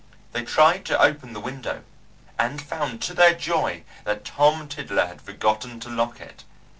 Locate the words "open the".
0.99-1.39